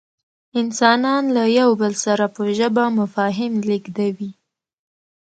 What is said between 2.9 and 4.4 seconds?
مفاهیم لېږدوي.